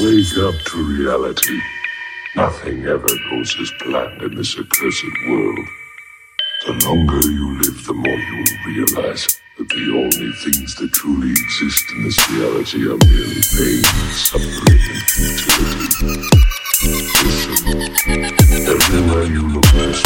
[0.00, 1.60] Wake up to reality.
[2.36, 5.58] Nothing ever goes as planned in this accursed world.
[6.66, 11.32] The longer you live, the more you will realize that the only things that truly
[11.32, 13.82] exist in this reality are merely pain,
[14.14, 15.88] suffering, and futility.
[17.24, 17.58] Listen,
[18.68, 20.02] everywhere you look there's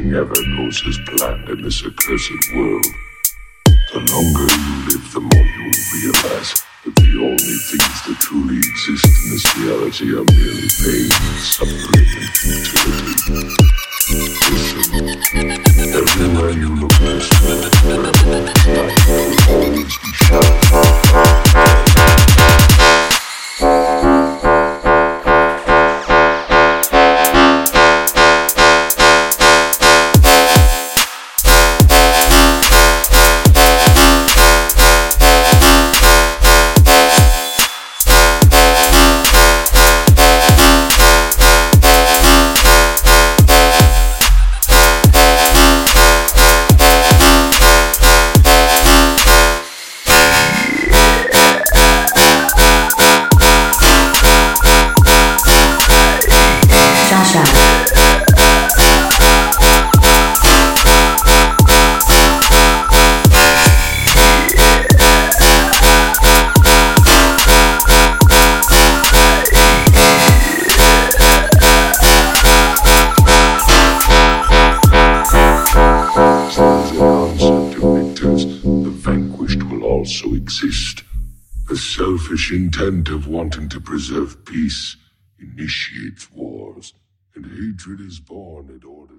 [0.00, 2.86] Nothing ever goes as planned in this accursed world.
[3.92, 6.50] The longer you live, the more you will realize
[6.84, 11.10] that the only things that truly exist in this reality are merely pain,
[11.44, 13.20] suffering, and futility.
[15.92, 16.96] Everywhere you look
[80.10, 81.04] also exist.
[81.68, 84.96] The selfish intent of wanting to preserve peace
[85.38, 86.94] initiates wars,
[87.36, 89.14] and hatred is born in order.